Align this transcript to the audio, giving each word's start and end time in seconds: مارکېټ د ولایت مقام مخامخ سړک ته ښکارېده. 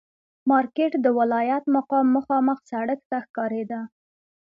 مارکېټ 0.49 0.91
د 1.01 1.07
ولایت 1.19 1.63
مقام 1.75 2.05
مخامخ 2.17 2.57
سړک 2.71 2.99
ته 3.09 3.17
ښکارېده. 3.25 3.81